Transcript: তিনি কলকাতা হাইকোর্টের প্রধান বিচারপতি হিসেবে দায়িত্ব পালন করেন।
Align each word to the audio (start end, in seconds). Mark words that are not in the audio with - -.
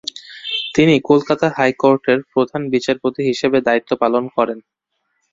তিনি 0.75 0.95
কলকাতা 1.09 1.47
হাইকোর্টের 1.57 2.19
প্রধান 2.31 2.61
বিচারপতি 2.73 3.21
হিসেবে 3.29 3.57
দায়িত্ব 3.67 3.91
পালন 4.01 4.23
করেন। 4.35 4.59